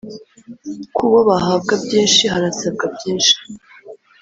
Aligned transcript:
kubo 0.95 1.19
bahabwa 1.29 1.73
byinshi, 1.83 2.23
harasabwa 2.33 2.85
byinshi. 2.95 3.35